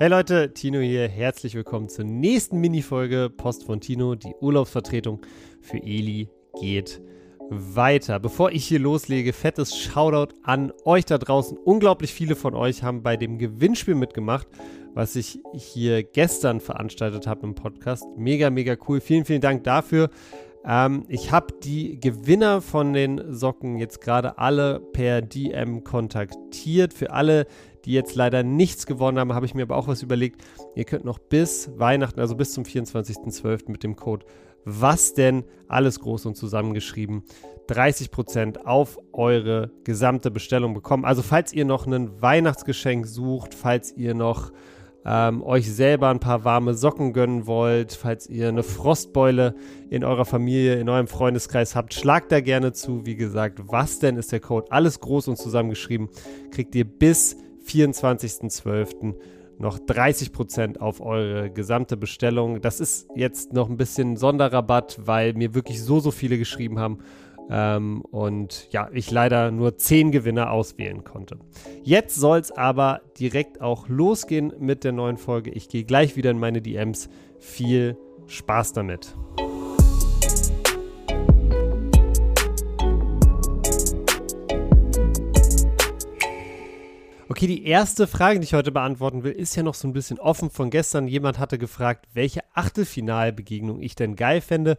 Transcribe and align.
Hey 0.00 0.06
Leute, 0.06 0.54
Tino 0.54 0.78
hier. 0.78 1.08
Herzlich 1.08 1.56
willkommen 1.56 1.88
zur 1.88 2.04
nächsten 2.04 2.60
Minifolge 2.60 3.28
Post 3.36 3.64
von 3.64 3.80
Tino. 3.80 4.14
Die 4.14 4.32
Urlaubsvertretung 4.40 5.22
für 5.60 5.78
Eli 5.78 6.28
geht 6.60 7.02
weiter. 7.50 8.20
Bevor 8.20 8.52
ich 8.52 8.64
hier 8.64 8.78
loslege, 8.78 9.32
fettes 9.32 9.76
Shoutout 9.76 10.36
an 10.44 10.72
euch 10.84 11.04
da 11.04 11.18
draußen. 11.18 11.58
Unglaublich 11.58 12.14
viele 12.14 12.36
von 12.36 12.54
euch 12.54 12.84
haben 12.84 13.02
bei 13.02 13.16
dem 13.16 13.38
Gewinnspiel 13.38 13.96
mitgemacht, 13.96 14.46
was 14.94 15.16
ich 15.16 15.40
hier 15.52 16.04
gestern 16.04 16.60
veranstaltet 16.60 17.26
habe 17.26 17.44
im 17.48 17.56
Podcast. 17.56 18.04
Mega, 18.16 18.50
mega 18.50 18.76
cool. 18.86 19.00
Vielen, 19.00 19.24
vielen 19.24 19.40
Dank 19.40 19.64
dafür. 19.64 20.10
Ähm, 20.64 21.06
ich 21.08 21.32
habe 21.32 21.54
die 21.64 21.98
Gewinner 21.98 22.60
von 22.60 22.92
den 22.92 23.34
Socken 23.34 23.78
jetzt 23.78 24.00
gerade 24.00 24.38
alle 24.38 24.78
per 24.78 25.22
DM 25.22 25.82
kontaktiert. 25.82 26.94
Für 26.94 27.10
alle, 27.10 27.46
die 27.84 27.92
jetzt 27.92 28.14
leider 28.14 28.42
nichts 28.42 28.86
gewonnen 28.86 29.18
haben, 29.18 29.34
habe 29.34 29.46
ich 29.46 29.54
mir 29.54 29.62
aber 29.62 29.76
auch 29.76 29.88
was 29.88 30.02
überlegt. 30.02 30.42
Ihr 30.74 30.84
könnt 30.84 31.04
noch 31.04 31.18
bis 31.18 31.70
Weihnachten, 31.76 32.20
also 32.20 32.36
bis 32.36 32.52
zum 32.52 32.64
24.12. 32.64 33.70
mit 33.70 33.82
dem 33.82 33.96
Code 33.96 34.26
was 34.68 35.14
denn 35.14 35.44
alles 35.66 36.00
groß 36.00 36.26
und 36.26 36.36
zusammengeschrieben 36.36 37.22
30% 37.68 38.64
auf 38.64 38.98
eure 39.12 39.70
gesamte 39.84 40.30
Bestellung 40.30 40.72
bekommen. 40.72 41.04
Also 41.04 41.22
falls 41.22 41.52
ihr 41.52 41.64
noch 41.64 41.86
ein 41.86 42.22
Weihnachtsgeschenk 42.22 43.06
sucht, 43.06 43.54
falls 43.54 43.92
ihr 43.94 44.14
noch 44.14 44.52
ähm, 45.04 45.42
euch 45.42 45.70
selber 45.70 46.08
ein 46.08 46.18
paar 46.20 46.44
warme 46.44 46.74
Socken 46.74 47.12
gönnen 47.12 47.46
wollt, 47.46 47.92
falls 47.92 48.26
ihr 48.26 48.48
eine 48.48 48.62
Frostbeule 48.62 49.54
in 49.90 50.02
eurer 50.02 50.24
Familie, 50.24 50.80
in 50.80 50.88
eurem 50.88 51.08
Freundeskreis 51.08 51.76
habt, 51.76 51.92
schlagt 51.92 52.32
da 52.32 52.40
gerne 52.40 52.72
zu. 52.72 53.04
Wie 53.04 53.16
gesagt, 53.16 53.60
was 53.66 53.98
denn 53.98 54.16
ist 54.16 54.32
der 54.32 54.40
Code? 54.40 54.72
Alles 54.72 55.00
groß 55.00 55.28
und 55.28 55.36
zusammengeschrieben. 55.36 56.08
Kriegt 56.50 56.74
ihr 56.74 56.84
bis 56.84 57.36
24.12. 57.68 59.14
noch 59.58 59.78
30% 59.78 60.78
auf 60.78 61.00
eure 61.00 61.50
gesamte 61.50 61.96
Bestellung. 61.96 62.60
Das 62.60 62.80
ist 62.80 63.08
jetzt 63.14 63.52
noch 63.52 63.68
ein 63.68 63.76
bisschen 63.76 64.16
Sonderrabatt, 64.16 64.98
weil 65.04 65.34
mir 65.34 65.54
wirklich 65.54 65.82
so, 65.82 66.00
so 66.00 66.10
viele 66.10 66.38
geschrieben 66.38 66.78
haben. 66.78 66.98
Ähm, 67.50 68.02
und 68.02 68.68
ja, 68.70 68.88
ich 68.92 69.10
leider 69.10 69.50
nur 69.50 69.76
10 69.76 70.12
Gewinner 70.12 70.50
auswählen 70.50 71.02
konnte. 71.04 71.38
Jetzt 71.82 72.14
soll 72.16 72.38
es 72.38 72.52
aber 72.52 73.00
direkt 73.18 73.60
auch 73.60 73.88
losgehen 73.88 74.52
mit 74.58 74.84
der 74.84 74.92
neuen 74.92 75.16
Folge. 75.16 75.50
Ich 75.50 75.68
gehe 75.68 75.84
gleich 75.84 76.16
wieder 76.16 76.30
in 76.30 76.38
meine 76.38 76.60
DMs. 76.60 77.08
Viel 77.38 77.96
Spaß 78.26 78.74
damit. 78.74 79.16
Okay, 87.38 87.46
die 87.46 87.66
erste 87.66 88.08
Frage, 88.08 88.40
die 88.40 88.44
ich 88.46 88.54
heute 88.54 88.72
beantworten 88.72 89.22
will, 89.22 89.30
ist 89.30 89.54
ja 89.54 89.62
noch 89.62 89.74
so 89.74 89.86
ein 89.86 89.92
bisschen 89.92 90.18
offen 90.18 90.50
von 90.50 90.70
gestern. 90.70 91.06
Jemand 91.06 91.38
hatte 91.38 91.56
gefragt, 91.56 92.08
welche 92.12 92.40
Achtelfinalbegegnung 92.54 93.80
ich 93.80 93.94
denn 93.94 94.16
geil 94.16 94.40
fände. 94.40 94.76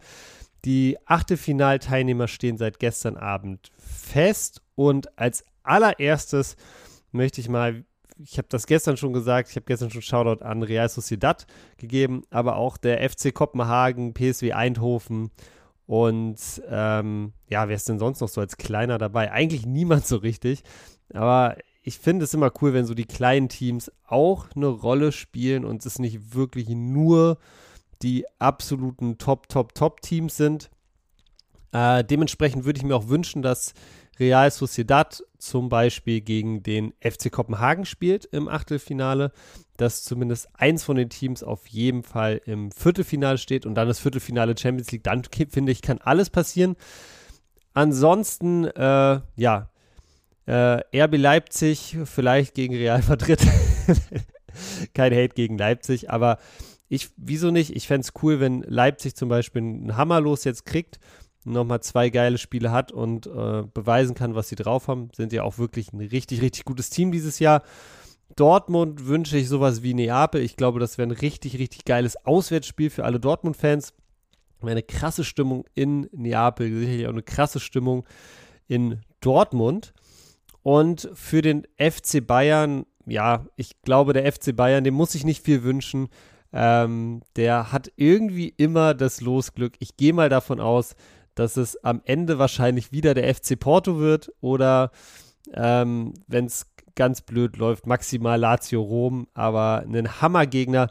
Die 0.66 0.98
Achtelfinalteilnehmer 1.06 2.28
stehen 2.28 2.58
seit 2.58 2.78
gestern 2.78 3.16
Abend 3.16 3.70
fest 3.78 4.60
und 4.74 5.18
als 5.18 5.42
allererstes 5.62 6.56
möchte 7.12 7.40
ich 7.40 7.48
mal, 7.48 7.86
ich 8.22 8.36
habe 8.36 8.48
das 8.50 8.66
gestern 8.66 8.98
schon 8.98 9.14
gesagt, 9.14 9.48
ich 9.48 9.56
habe 9.56 9.64
gestern 9.64 9.90
schon 9.90 10.02
Shoutout 10.02 10.44
an 10.44 10.62
Real 10.62 10.90
Sociedad 10.90 11.46
gegeben, 11.78 12.24
aber 12.28 12.56
auch 12.56 12.76
der 12.76 13.08
FC 13.08 13.32
Kopenhagen, 13.32 14.12
PSW 14.12 14.52
Eindhoven 14.52 15.30
und 15.86 16.36
ähm, 16.68 17.32
ja, 17.48 17.68
wer 17.68 17.76
ist 17.76 17.88
denn 17.88 17.98
sonst 17.98 18.20
noch 18.20 18.28
so 18.28 18.42
als 18.42 18.58
Kleiner 18.58 18.98
dabei? 18.98 19.32
Eigentlich 19.32 19.64
niemand 19.64 20.06
so 20.06 20.16
richtig, 20.16 20.62
aber 21.14 21.56
ich 21.82 21.98
finde 21.98 22.24
es 22.24 22.34
immer 22.34 22.52
cool, 22.60 22.72
wenn 22.74 22.84
so 22.84 22.94
die 22.94 23.06
kleinen 23.06 23.48
Teams 23.48 23.90
auch 24.06 24.46
eine 24.54 24.66
Rolle 24.66 25.12
spielen 25.12 25.64
und 25.64 25.84
es 25.86 25.98
nicht 25.98 26.34
wirklich 26.34 26.68
nur 26.68 27.38
die 28.02 28.24
absoluten 28.38 29.18
Top, 29.18 29.48
Top, 29.48 29.74
Top-Teams 29.74 30.36
sind. 30.36 30.70
Äh, 31.72 32.04
dementsprechend 32.04 32.64
würde 32.64 32.78
ich 32.78 32.84
mir 32.84 32.96
auch 32.96 33.08
wünschen, 33.08 33.42
dass 33.42 33.74
Real 34.18 34.50
Sociedad 34.50 35.22
zum 35.38 35.70
Beispiel 35.70 36.20
gegen 36.20 36.62
den 36.62 36.92
FC 37.00 37.32
Kopenhagen 37.32 37.86
spielt 37.86 38.26
im 38.26 38.48
Achtelfinale, 38.48 39.32
dass 39.78 40.04
zumindest 40.04 40.48
eins 40.52 40.84
von 40.84 40.96
den 40.96 41.08
Teams 41.08 41.42
auf 41.42 41.66
jeden 41.68 42.02
Fall 42.02 42.42
im 42.44 42.70
Viertelfinale 42.70 43.38
steht 43.38 43.64
und 43.64 43.74
dann 43.74 43.88
das 43.88 44.00
Viertelfinale 44.00 44.56
Champions 44.58 44.92
League. 44.92 45.04
Dann 45.04 45.22
finde 45.24 45.72
ich, 45.72 45.80
kann 45.80 45.98
alles 45.98 46.28
passieren. 46.28 46.76
Ansonsten, 47.72 48.64
äh, 48.64 49.20
ja, 49.36 49.69
äh, 50.46 51.02
RB 51.02 51.16
Leipzig 51.16 51.96
vielleicht 52.04 52.54
gegen 52.54 52.74
Real 52.74 53.02
Madrid. 53.08 53.40
Kein 54.94 55.12
Hate 55.12 55.34
gegen 55.34 55.58
Leipzig, 55.58 56.10
aber 56.10 56.38
ich, 56.88 57.10
wieso 57.16 57.50
nicht? 57.50 57.76
Ich 57.76 57.86
fände 57.86 58.06
es 58.06 58.22
cool, 58.22 58.40
wenn 58.40 58.62
Leipzig 58.62 59.14
zum 59.14 59.28
Beispiel 59.28 59.62
einen 59.62 59.96
Hammerlos 59.96 60.42
jetzt 60.44 60.66
kriegt, 60.66 60.98
nochmal 61.44 61.80
zwei 61.80 62.10
geile 62.10 62.36
Spiele 62.36 62.72
hat 62.72 62.90
und 62.90 63.26
äh, 63.26 63.62
beweisen 63.72 64.14
kann, 64.14 64.34
was 64.34 64.48
sie 64.48 64.56
drauf 64.56 64.88
haben. 64.88 65.10
Sind 65.14 65.32
ja 65.32 65.44
auch 65.44 65.58
wirklich 65.58 65.92
ein 65.92 66.00
richtig, 66.00 66.42
richtig 66.42 66.64
gutes 66.64 66.90
Team 66.90 67.12
dieses 67.12 67.38
Jahr. 67.38 67.62
Dortmund 68.36 69.06
wünsche 69.06 69.36
ich 69.36 69.48
sowas 69.48 69.82
wie 69.82 69.94
Neapel. 69.94 70.40
Ich 70.42 70.56
glaube, 70.56 70.80
das 70.80 70.98
wäre 70.98 71.08
ein 71.08 71.12
richtig, 71.12 71.58
richtig 71.58 71.84
geiles 71.84 72.16
Auswärtsspiel 72.26 72.90
für 72.90 73.04
alle 73.04 73.20
Dortmund-Fans. 73.20 73.92
Eine 74.60 74.82
krasse 74.82 75.24
Stimmung 75.24 75.64
in 75.74 76.08
Neapel, 76.12 76.68
sicherlich 76.70 77.06
auch 77.06 77.12
eine 77.12 77.22
krasse 77.22 77.60
Stimmung 77.60 78.04
in 78.68 79.00
Dortmund. 79.20 79.94
Und 80.62 81.08
für 81.14 81.42
den 81.42 81.66
FC 81.78 82.26
Bayern, 82.26 82.84
ja, 83.06 83.46
ich 83.56 83.80
glaube, 83.82 84.12
der 84.12 84.30
FC 84.30 84.54
Bayern, 84.54 84.84
dem 84.84 84.94
muss 84.94 85.14
ich 85.14 85.24
nicht 85.24 85.44
viel 85.44 85.62
wünschen. 85.62 86.08
Ähm, 86.52 87.22
der 87.36 87.72
hat 87.72 87.92
irgendwie 87.96 88.52
immer 88.56 88.94
das 88.94 89.20
Losglück. 89.20 89.74
Ich 89.78 89.96
gehe 89.96 90.12
mal 90.12 90.28
davon 90.28 90.60
aus, 90.60 90.96
dass 91.34 91.56
es 91.56 91.82
am 91.84 92.02
Ende 92.04 92.38
wahrscheinlich 92.38 92.92
wieder 92.92 93.14
der 93.14 93.32
FC 93.34 93.58
Porto 93.58 93.98
wird 93.98 94.32
oder 94.40 94.90
ähm, 95.54 96.12
wenn 96.26 96.46
es 96.46 96.66
ganz 96.96 97.22
blöd 97.22 97.56
läuft, 97.56 97.86
maximal 97.86 98.38
Lazio 98.38 98.82
Rom. 98.82 99.28
Aber 99.32 99.84
einen 99.86 100.20
Hammergegner 100.20 100.90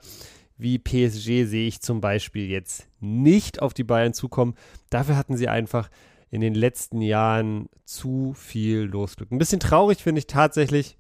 wie 0.58 0.78
PSG 0.78 1.46
sehe 1.46 1.68
ich 1.68 1.82
zum 1.82 2.02
Beispiel 2.02 2.48
jetzt 2.48 2.88
nicht 3.00 3.62
auf 3.62 3.74
die 3.74 3.86
Bayern 3.86 4.14
zukommen. 4.14 4.56
Dafür 4.90 5.16
hatten 5.16 5.38
sie 5.38 5.48
einfach 5.48 5.90
in 6.32 6.42
den 6.42 6.54
letzten 6.54 7.02
Jahren 7.02 7.70
zu 7.86 8.34
viel 8.34 8.82
Losglück. 8.82 9.32
Ein 9.32 9.40
bisschen 9.40 9.60
traurig 9.60 10.04
finde 10.04 10.20
ich 10.20 10.28
tatsächlich, 10.28 10.98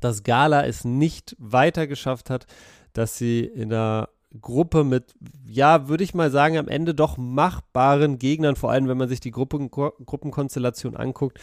dass 0.00 0.22
Gala 0.22 0.64
es 0.66 0.84
nicht 0.84 1.36
weiter 1.38 1.86
geschafft 1.86 2.30
hat, 2.30 2.46
dass 2.92 3.18
sie 3.18 3.40
in 3.40 3.72
einer 3.72 4.08
Gruppe 4.40 4.84
mit, 4.84 5.14
ja, 5.46 5.88
würde 5.88 6.04
ich 6.04 6.14
mal 6.14 6.30
sagen, 6.30 6.58
am 6.58 6.68
Ende 6.68 6.94
doch 6.94 7.16
machbaren 7.16 8.18
Gegnern, 8.18 8.56
vor 8.56 8.70
allem 8.70 8.88
wenn 8.88 8.98
man 8.98 9.08
sich 9.08 9.20
die 9.20 9.30
Gruppen, 9.30 9.70
Gruppenkonstellation 9.70 10.96
anguckt, 10.96 11.38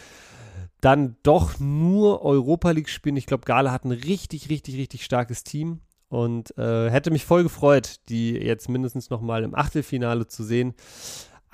dann 0.82 1.16
doch 1.24 1.60
nur 1.60 2.24
Europa 2.24 2.72
League 2.72 2.90
spielen. 2.90 3.18
Ich 3.18 3.26
glaube, 3.26 3.46
Gala 3.46 3.72
hat 3.72 3.86
ein 3.86 3.92
richtig, 3.92 4.50
richtig, 4.50 4.78
richtig 4.78 5.04
starkes 5.04 5.44
Team 5.44 5.82
und 6.10 6.56
äh, 6.58 6.92
hätte 6.92 7.12
mich 7.12 7.26
voll 7.26 7.44
gefreut, 7.44 7.96
die 8.10 8.34
jetzt 8.34 8.70
mindestens 8.70 9.10
noch 9.10 9.22
mal 9.22 9.44
im 9.44 9.56
Achtelfinale 9.56 10.28
zu 10.28 10.44
sehen. 10.44 10.76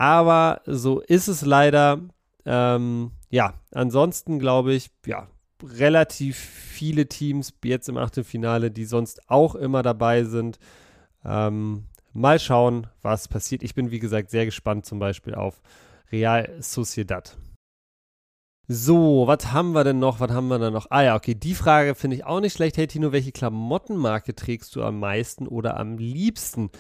Aber 0.02 0.64
so 0.66 1.00
ist 1.00 1.28
es 1.28 1.46
leider. 1.46 2.00
Ähm, 2.44 3.12
ja, 3.30 3.54
ansonsten 3.70 4.40
glaube 4.40 4.74
ich, 4.74 4.90
ja, 5.06 5.28
relativ 5.64 6.38
viele 6.38 7.08
Teams 7.08 7.54
jetzt 7.64 7.88
im 7.88 7.98
Achtelfinale, 7.98 8.72
die 8.72 8.86
sonst 8.86 9.30
auch 9.30 9.54
immer 9.54 9.84
dabei 9.84 10.24
sind. 10.24 10.58
Ähm, 11.24 11.84
mal 12.14 12.40
schauen, 12.40 12.88
was 13.04 13.28
passiert. 13.28 13.62
Ich 13.62 13.76
bin, 13.76 13.92
wie 13.92 14.00
gesagt, 14.00 14.32
sehr 14.32 14.46
gespannt 14.46 14.88
zum 14.88 14.98
Beispiel 14.98 15.36
auf 15.36 15.62
Real 16.12 16.50
Sociedad. 16.62 17.38
So, 18.68 19.28
was 19.28 19.52
haben 19.52 19.74
wir 19.74 19.84
denn 19.84 20.00
noch? 20.00 20.20
Was 20.20 20.32
haben 20.32 20.48
wir 20.48 20.58
denn 20.58 20.74
noch? 20.74 20.88
Ah 20.90 21.04
ja, 21.04 21.16
okay, 21.16 21.36
die 21.36 21.54
Frage 21.54 21.94
finde 21.94 22.16
ich 22.16 22.26
auch 22.26 22.40
nicht 22.40 22.54
schlecht. 22.56 22.76
Hey 22.76 22.88
Tino, 22.88 23.12
welche 23.12 23.34
Klamottenmarke 23.34 24.34
trägst 24.34 24.76
du 24.76 24.82
am 24.82 25.00
meisten 25.00 25.48
oder 25.48 25.78
am 25.78 26.00
liebsten? 26.00 26.72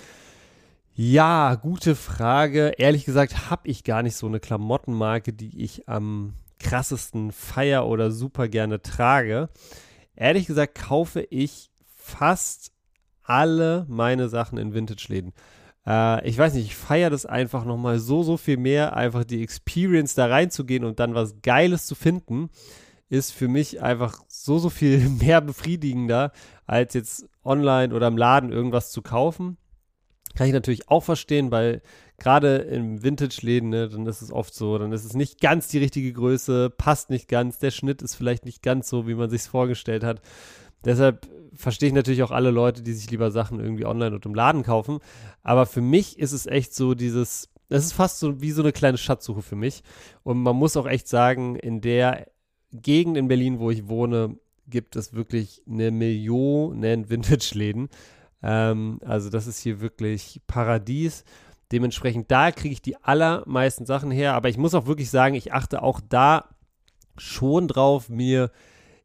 Ja, 0.93 1.55
gute 1.55 1.95
Frage. 1.95 2.73
Ehrlich 2.77 3.05
gesagt 3.05 3.49
habe 3.49 3.67
ich 3.67 3.85
gar 3.85 4.03
nicht 4.03 4.17
so 4.17 4.27
eine 4.27 4.41
Klamottenmarke, 4.41 5.31
die 5.31 5.63
ich 5.63 5.87
am 5.87 6.33
krassesten 6.59 7.31
feier 7.31 7.87
oder 7.87 8.11
super 8.11 8.49
gerne 8.49 8.81
trage. 8.81 9.49
Ehrlich 10.15 10.47
gesagt 10.47 10.75
kaufe 10.75 11.21
ich 11.29 11.69
fast 11.95 12.73
alle 13.23 13.85
meine 13.87 14.27
Sachen 14.27 14.57
in 14.57 14.73
Vintage-Läden. 14.73 15.31
Äh, 15.87 16.27
ich 16.27 16.37
weiß 16.37 16.55
nicht, 16.55 16.65
ich 16.65 16.75
feiere 16.75 17.09
das 17.09 17.25
einfach 17.25 17.63
nochmal 17.63 17.99
so, 17.99 18.21
so 18.21 18.35
viel 18.35 18.57
mehr, 18.57 18.95
einfach 18.95 19.23
die 19.23 19.41
Experience 19.41 20.13
da 20.13 20.25
reinzugehen 20.25 20.83
und 20.83 20.99
dann 20.99 21.15
was 21.15 21.41
Geiles 21.41 21.85
zu 21.85 21.95
finden, 21.95 22.49
ist 23.07 23.31
für 23.31 23.47
mich 23.47 23.81
einfach 23.81 24.21
so, 24.27 24.59
so 24.59 24.69
viel 24.69 25.07
mehr 25.21 25.39
befriedigender, 25.39 26.33
als 26.67 26.93
jetzt 26.93 27.29
online 27.45 27.95
oder 27.95 28.07
im 28.07 28.17
Laden 28.17 28.51
irgendwas 28.51 28.91
zu 28.91 29.01
kaufen. 29.01 29.57
Kann 30.35 30.47
ich 30.47 30.53
natürlich 30.53 30.89
auch 30.89 31.03
verstehen, 31.03 31.51
weil 31.51 31.81
gerade 32.17 32.57
im 32.57 33.03
Vintage-Läden, 33.03 33.69
ne, 33.69 33.89
dann 33.89 34.05
ist 34.05 34.21
es 34.21 34.31
oft 34.31 34.53
so, 34.53 34.77
dann 34.77 34.91
ist 34.91 35.05
es 35.05 35.13
nicht 35.13 35.41
ganz 35.41 35.67
die 35.67 35.79
richtige 35.79 36.13
Größe, 36.13 36.69
passt 36.69 37.09
nicht 37.09 37.27
ganz, 37.27 37.59
der 37.59 37.71
Schnitt 37.71 38.01
ist 38.01 38.15
vielleicht 38.15 38.45
nicht 38.45 38.61
ganz 38.61 38.87
so, 38.89 39.07
wie 39.07 39.15
man 39.15 39.29
sich 39.29 39.43
vorgestellt 39.43 40.03
hat. 40.03 40.21
Deshalb 40.85 41.27
verstehe 41.53 41.89
ich 41.89 41.95
natürlich 41.95 42.23
auch 42.23 42.31
alle 42.31 42.51
Leute, 42.51 42.81
die 42.81 42.93
sich 42.93 43.09
lieber 43.11 43.31
Sachen 43.31 43.59
irgendwie 43.59 43.85
online 43.85 44.15
und 44.15 44.25
im 44.25 44.33
Laden 44.33 44.63
kaufen. 44.63 44.99
Aber 45.43 45.65
für 45.65 45.81
mich 45.81 46.17
ist 46.17 46.31
es 46.31 46.45
echt 46.45 46.73
so 46.73 46.95
dieses, 46.95 47.49
es 47.69 47.85
ist 47.85 47.93
fast 47.93 48.19
so 48.19 48.41
wie 48.41 48.51
so 48.51 48.61
eine 48.61 48.71
kleine 48.71 48.97
Schatzsuche 48.97 49.41
für 49.41 49.55
mich. 49.55 49.83
Und 50.23 50.41
man 50.41 50.55
muss 50.55 50.77
auch 50.77 50.87
echt 50.87 51.07
sagen, 51.07 51.55
in 51.55 51.81
der 51.81 52.27
Gegend 52.71 53.17
in 53.17 53.27
Berlin, 53.27 53.59
wo 53.59 53.69
ich 53.69 53.87
wohne, 53.87 54.37
gibt 54.67 54.95
es 54.95 55.13
wirklich 55.13 55.61
eine 55.69 55.91
Million 55.91 56.81
Vintage-Läden. 56.81 57.89
Ähm, 58.43 58.99
also 59.05 59.29
das 59.29 59.47
ist 59.47 59.59
hier 59.59 59.81
wirklich 59.81 60.41
Paradies. 60.47 61.23
Dementsprechend, 61.71 62.31
da 62.31 62.51
kriege 62.51 62.73
ich 62.73 62.81
die 62.81 62.97
allermeisten 62.97 63.85
Sachen 63.85 64.11
her. 64.11 64.33
Aber 64.33 64.49
ich 64.49 64.57
muss 64.57 64.73
auch 64.73 64.87
wirklich 64.87 65.09
sagen, 65.09 65.35
ich 65.35 65.53
achte 65.53 65.81
auch 65.81 66.01
da 66.07 66.49
schon 67.17 67.67
drauf, 67.67 68.09
mir 68.09 68.51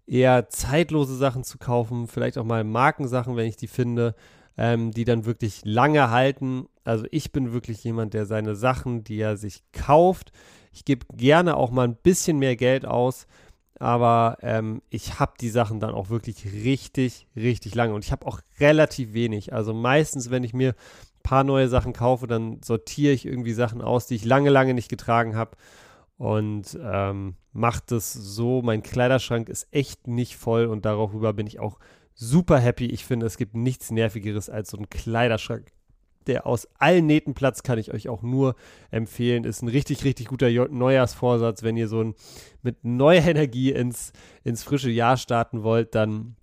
eher 0.07 0.49
zeitlose 0.49 1.17
Sachen 1.17 1.45
zu 1.45 1.59
kaufen, 1.59 2.07
vielleicht 2.07 2.39
auch 2.39 2.45
mal 2.45 2.65
Markensachen, 2.65 3.37
wenn 3.37 3.47
ich 3.47 3.57
die 3.57 3.67
finde, 3.67 4.15
ähm, 4.57 4.93
die 4.93 5.05
dann 5.05 5.27
wirklich 5.27 5.63
lange 5.65 6.11
halten. 6.11 6.67
Also 6.85 7.07
ich 7.11 7.33
bin 7.33 7.53
wirklich 7.53 7.83
jemand, 7.85 8.15
der 8.15 8.27
seine 8.27 8.55
Sachen, 8.55 9.05
die 9.05 9.19
er 9.19 9.37
sich 9.37 9.63
kauft, 9.73 10.33
ich 10.73 10.85
gebe 10.85 11.07
gerne 11.15 11.57
auch 11.57 11.71
mal 11.71 11.89
ein 11.89 11.97
bisschen 11.97 12.39
mehr 12.39 12.55
Geld 12.55 12.85
aus, 12.85 13.27
aber 13.79 14.39
ähm, 14.41 14.83
ich 14.91 15.19
habe 15.19 15.35
die 15.41 15.51
Sachen 15.51 15.81
dann 15.81 15.95
auch 15.95 16.09
wirklich 16.09 16.45
richtig, 16.47 17.27
richtig 17.37 17.75
lange 17.75 17.95
und 17.95 18.05
ich 18.05 18.13
habe 18.13 18.27
auch 18.27 18.41
relativ 18.59 19.13
wenig. 19.13 19.53
Also 19.53 19.75
meistens, 19.75 20.31
wenn 20.31 20.45
ich 20.45 20.55
mir 20.55 20.71
ein 20.71 21.23
paar 21.23 21.45
neue 21.45 21.69
Sachen 21.69 21.93
kaufe, 21.93 22.27
dann 22.27 22.63
sortiere 22.63 23.13
ich 23.13 23.27
irgendwie 23.27 23.53
Sachen 23.53 23.83
aus, 23.83 24.07
die 24.07 24.15
ich 24.15 24.25
lange, 24.25 24.51
lange 24.51 24.75
nicht 24.75 24.89
getragen 24.89 25.37
habe 25.37 25.57
und 26.19 26.79
ähm, 26.83 27.37
macht 27.53 27.93
es 27.93 28.13
so. 28.13 28.63
Mein 28.63 28.83
Kleiderschrank 28.83 29.49
ist 29.49 29.69
echt 29.71 30.07
nicht 30.07 30.37
voll 30.37 30.67
und 30.67 30.85
darüber 30.85 31.33
bin 31.33 31.47
ich 31.47 31.61
auch 31.61 31.79
super 32.15 32.59
happy. 32.59 32.87
Ich 32.87 33.05
finde, 33.05 33.27
es 33.27 33.37
gibt 33.37 33.55
nichts 33.55 33.91
Nervigeres 33.91 34.49
als 34.49 34.71
so 34.71 34.79
ein 34.79 34.89
Kleiderschrank. 34.89 35.73
Der 36.27 36.47
aus 36.47 36.69
allen 36.79 37.07
Nähten 37.07 37.35
Platz 37.35 37.63
kann 37.63 37.79
ich 37.79 37.93
euch 37.93 38.09
auch 38.09 38.23
nur 38.23 38.57
empfehlen. 38.91 39.45
Ist 39.45 39.63
ein 39.63 39.69
richtig, 39.69 40.05
richtig 40.05 40.29
guter 40.29 40.51
Neujahrsvorsatz. 40.51 41.63
Wenn 41.63 41.77
ihr 41.77 41.89
so 41.89 42.03
ein, 42.03 42.15
mit 42.63 42.85
neuer 42.85 43.23
Energie 43.25 43.73
ins, 43.73 44.13
ins 44.45 44.63
frische 44.63 44.91
Jahr 44.91 45.17
starten 45.17 45.63
wollt, 45.63 45.95
dann 45.95 46.37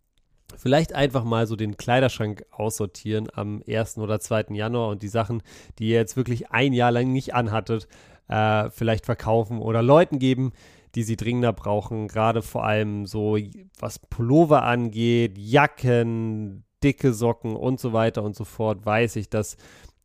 vielleicht 0.56 0.94
einfach 0.94 1.24
mal 1.24 1.48
so 1.48 1.56
den 1.56 1.78
Kleiderschrank 1.78 2.46
aussortieren 2.52 3.28
am 3.34 3.62
1. 3.68 3.98
oder 3.98 4.20
2. 4.20 4.46
Januar 4.52 4.90
und 4.90 5.02
die 5.02 5.08
Sachen, 5.08 5.42
die 5.80 5.90
ihr 5.90 5.96
jetzt 5.96 6.16
wirklich 6.16 6.52
ein 6.52 6.74
Jahr 6.74 6.92
lang 6.92 7.12
nicht 7.12 7.34
anhattet, 7.34 7.88
äh, 8.28 8.70
vielleicht 8.70 9.06
verkaufen 9.06 9.60
oder 9.60 9.82
Leuten 9.82 10.20
geben, 10.20 10.52
die 10.96 11.04
sie 11.04 11.18
dringender 11.18 11.54
brauchen. 11.54 12.08
Gerade 12.08 12.42
vor 12.42 12.66
allem 12.66 13.06
so, 13.06 13.38
was 13.80 14.00
Pullover 14.00 14.64
angeht, 14.64 15.38
Jacken, 15.38 16.64
dicke 16.84 17.14
Socken 17.14 17.56
und 17.56 17.80
so 17.80 17.94
weiter 17.94 18.24
und 18.24 18.36
so 18.36 18.44
fort, 18.44 18.86
weiß 18.86 19.16
ich, 19.16 19.30
dass 19.30 19.58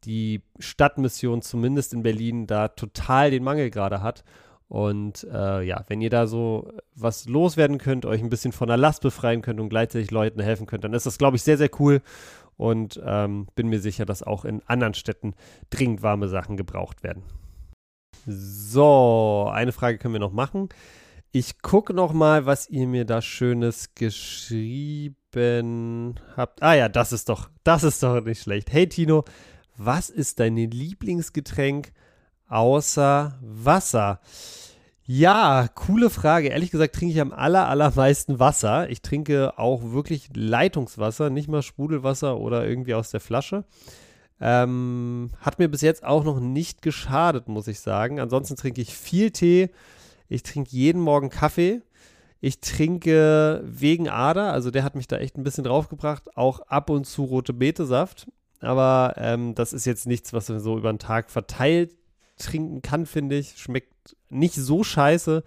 die 0.04 0.42
Stadtmission 0.58 1.42
zumindest 1.42 1.92
in 1.92 2.02
Berlin 2.02 2.46
da 2.46 2.69
total 2.69 3.30
den 3.30 3.44
Mangel 3.44 3.70
gerade 3.70 4.02
hat. 4.02 4.25
Und 4.69 5.26
äh, 5.32 5.62
ja, 5.62 5.84
wenn 5.88 6.00
ihr 6.00 6.10
da 6.10 6.26
so 6.26 6.70
was 6.94 7.26
loswerden 7.26 7.78
könnt, 7.78 8.04
euch 8.04 8.22
ein 8.22 8.28
bisschen 8.28 8.52
von 8.52 8.69
der 8.69 8.76
Last 8.76 9.02
befreien 9.02 9.40
könnt 9.40 9.60
und 9.60 9.70
gleichzeitig 9.70 10.10
Leuten 10.10 10.40
helfen 10.40 10.66
könnt, 10.66 10.84
dann 10.84 10.92
ist 10.92 11.06
das, 11.06 11.19
glaube 11.19 11.36
ich, 11.36 11.42
sehr, 11.42 11.56
sehr 11.56 11.70
cool. 11.80 12.02
Und 12.56 13.00
ähm, 13.04 13.46
bin 13.54 13.69
mir 13.69 13.81
sicher, 13.81 14.04
dass 14.04 14.22
auch 14.22 14.44
in 14.44 14.62
anderen 14.66 14.94
Städten 14.94 15.34
dringend 15.70 16.02
warme 16.02 16.28
Sachen 16.28 16.56
gebraucht 16.56 17.02
werden. 17.02 17.22
So, 18.26 19.48
eine 19.50 19.72
Frage 19.72 19.96
können 19.96 20.14
wir 20.14 20.20
noch 20.20 20.32
machen. 20.32 20.69
Ich 21.31 21.62
gucke 21.62 21.94
noch 21.94 22.12
mal, 22.12 22.46
was 22.46 22.69
ihr 22.69 22.86
mir 22.86 23.04
da 23.04 23.22
Schönes 23.22 23.94
geschrieben 23.94 25.18
habt. 25.36 26.62
Ah 26.62 26.75
ja, 26.75 26.88
das 26.88 27.12
ist 27.12 27.28
doch, 27.28 27.50
das 27.64 27.84
ist 27.84 28.02
doch 28.02 28.20
nicht 28.22 28.42
schlecht. 28.42 28.72
Hey 28.72 28.88
Tino, 28.88 29.25
was 29.76 30.10
ist 30.10 30.40
dein 30.40 30.56
Lieblingsgetränk 30.56 31.92
außer 32.48 33.38
Wasser? 33.40 34.20
Ja, 35.04 35.69
coole 35.75 36.10
Frage. 36.10 36.48
Ehrlich 36.48 36.70
gesagt 36.70 36.94
trinke 36.94 37.14
ich 37.14 37.20
am 37.20 37.32
aller, 37.32 37.69
allermeisten 37.69 38.38
Wasser. 38.38 38.90
Ich 38.90 39.00
trinke 39.00 39.58
auch 39.58 39.92
wirklich 39.92 40.28
Leitungswasser, 40.34 41.31
nicht 41.31 41.48
mal 41.48 41.62
Sprudelwasser 41.62 42.38
oder 42.38 42.66
irgendwie 42.66 42.94
aus 42.94 43.10
der 43.10 43.20
Flasche. 43.20 43.64
Ähm, 44.40 45.31
hat 45.40 45.58
mir 45.58 45.69
bis 45.69 45.81
jetzt 45.81 46.04
auch 46.04 46.24
noch 46.24 46.40
nicht 46.40 46.82
geschadet, 46.82 47.48
muss 47.48 47.69
ich 47.69 47.81
sagen. 47.81 48.20
Ansonsten 48.20 48.56
trinke 48.56 48.81
ich 48.81 48.94
viel 48.94 49.31
Tee. 49.31 49.70
Ich 50.28 50.42
trinke 50.42 50.70
jeden 50.72 51.00
Morgen 51.00 51.31
Kaffee. 51.31 51.81
Ich 52.40 52.61
trinke 52.61 53.62
wegen 53.64 54.08
Ader, 54.08 54.52
also 54.52 54.70
der 54.70 54.85
hat 54.85 54.94
mich 54.94 55.08
da 55.08 55.17
echt 55.17 55.37
ein 55.37 55.43
bisschen 55.43 55.64
draufgebracht, 55.64 56.37
auch 56.37 56.61
ab 56.61 56.90
und 56.90 57.05
zu 57.05 57.25
rote 57.25 57.52
Betesaft. 57.52 58.29
Aber 58.61 59.14
ähm, 59.17 59.55
das 59.55 59.73
ist 59.73 59.85
jetzt 59.85 60.06
nichts, 60.06 60.32
was 60.32 60.49
man 60.49 60.61
so 60.61 60.76
über 60.79 60.93
den 60.93 60.99
Tag 60.99 61.31
verteilt 61.31 61.94
trinken 62.38 62.82
kann, 62.82 63.06
finde 63.06 63.37
ich. 63.37 63.58
Schmeckt 63.58 64.17
nicht 64.31 64.55
so 64.55 64.85
scheiße, 64.85 65.43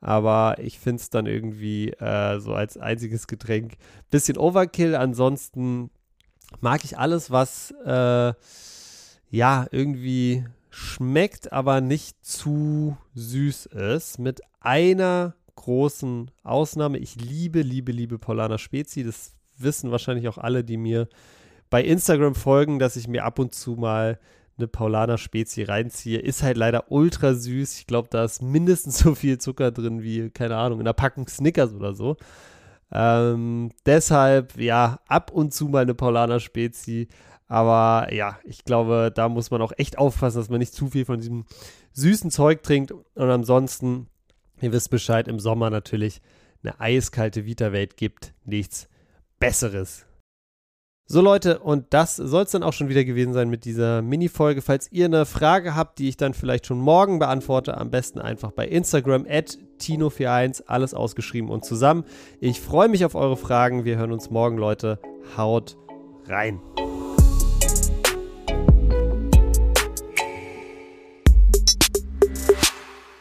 aber 0.00 0.56
ich 0.58 0.78
finde 0.78 1.00
es 1.00 1.10
dann 1.10 1.26
irgendwie 1.26 1.90
äh, 1.90 2.38
so 2.40 2.54
als 2.54 2.76
einziges 2.76 3.26
Getränk 3.26 3.74
bisschen 4.10 4.36
Overkill. 4.36 4.94
Ansonsten 4.94 5.90
mag 6.60 6.84
ich 6.84 6.98
alles, 6.98 7.30
was 7.30 7.72
äh, 7.84 8.34
ja 9.30 9.66
irgendwie 9.70 10.44
schmeckt, 10.70 11.52
aber 11.52 11.80
nicht 11.80 12.24
zu 12.24 12.96
süß 13.14 13.66
ist. 13.66 14.18
Mit 14.18 14.40
einer 14.60 15.34
großen 15.54 16.30
Ausnahme. 16.42 16.98
Ich 16.98 17.16
liebe, 17.16 17.62
liebe, 17.62 17.92
liebe 17.92 18.18
Paulaner 18.18 18.58
Spezi. 18.58 19.04
Das 19.04 19.34
wissen 19.56 19.90
wahrscheinlich 19.90 20.28
auch 20.28 20.38
alle, 20.38 20.64
die 20.64 20.76
mir 20.76 21.08
bei 21.70 21.82
Instagram 21.82 22.34
folgen, 22.34 22.78
dass 22.78 22.96
ich 22.96 23.08
mir 23.08 23.24
ab 23.24 23.38
und 23.38 23.54
zu 23.54 23.72
mal 23.72 24.18
eine 24.56 24.68
Paulaner 24.68 25.18
Spezi 25.18 25.62
reinziehe. 25.64 26.18
Ist 26.18 26.42
halt 26.42 26.56
leider 26.56 26.90
ultra 26.92 27.34
süß. 27.34 27.78
Ich 27.78 27.86
glaube, 27.86 28.08
da 28.10 28.24
ist 28.24 28.42
mindestens 28.42 28.98
so 29.00 29.14
viel 29.14 29.38
Zucker 29.38 29.70
drin 29.72 30.02
wie, 30.02 30.30
keine 30.30 30.56
Ahnung, 30.56 30.80
in 30.80 30.86
einer 30.86 30.94
Packung 30.94 31.28
Snickers 31.28 31.72
oder 31.72 31.94
so. 31.94 32.16
Ähm, 32.92 33.70
deshalb, 33.86 34.56
ja, 34.56 35.00
ab 35.08 35.32
und 35.32 35.52
zu 35.52 35.68
mal 35.68 35.82
eine 35.82 35.94
Paulaner 35.94 36.40
Spezi. 36.40 37.08
Aber 37.48 38.12
ja, 38.12 38.38
ich 38.44 38.64
glaube, 38.64 39.12
da 39.14 39.28
muss 39.28 39.50
man 39.50 39.60
auch 39.62 39.72
echt 39.76 39.98
aufpassen, 39.98 40.38
dass 40.38 40.48
man 40.48 40.60
nicht 40.60 40.72
zu 40.72 40.88
viel 40.88 41.04
von 41.04 41.18
diesem 41.18 41.44
süßen 41.92 42.30
Zeug 42.30 42.62
trinkt. 42.62 42.92
Und 42.92 43.30
ansonsten, 43.30 44.08
ihr 44.64 44.72
wisst 44.72 44.90
Bescheid, 44.90 45.28
im 45.28 45.38
Sommer 45.38 45.70
natürlich 45.70 46.20
eine 46.62 46.80
eiskalte 46.80 47.46
Vita-Welt 47.46 47.96
gibt 47.96 48.34
nichts 48.44 48.88
Besseres. 49.38 50.06
So 51.06 51.20
Leute, 51.20 51.58
und 51.58 51.92
das 51.92 52.16
soll 52.16 52.44
es 52.44 52.50
dann 52.50 52.62
auch 52.62 52.72
schon 52.72 52.88
wieder 52.88 53.04
gewesen 53.04 53.34
sein 53.34 53.50
mit 53.50 53.66
dieser 53.66 54.00
Mini-Folge. 54.00 54.62
Falls 54.62 54.90
ihr 54.90 55.04
eine 55.04 55.26
Frage 55.26 55.74
habt, 55.74 55.98
die 55.98 56.08
ich 56.08 56.16
dann 56.16 56.32
vielleicht 56.32 56.66
schon 56.66 56.78
morgen 56.78 57.18
beantworte, 57.18 57.76
am 57.76 57.90
besten 57.90 58.20
einfach 58.20 58.52
bei 58.52 58.66
Instagram 58.66 59.26
at 59.28 59.58
Tino41, 59.78 60.64
alles 60.66 60.94
ausgeschrieben 60.94 61.50
und 61.50 61.66
zusammen. 61.66 62.04
Ich 62.40 62.58
freue 62.58 62.88
mich 62.88 63.04
auf 63.04 63.14
eure 63.14 63.36
Fragen. 63.36 63.84
Wir 63.84 63.98
hören 63.98 64.12
uns 64.12 64.30
morgen, 64.30 64.56
Leute. 64.56 64.98
Haut 65.36 65.76
rein. 66.26 66.58